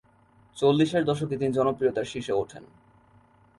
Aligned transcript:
চল্লিশের 0.57 1.03
দশকে 1.05 1.35
তিনি 1.37 1.51
জনপ্রিয়তার 1.53 2.09
শীর্ষে 2.11 2.33
ওঠেন। 2.33 2.63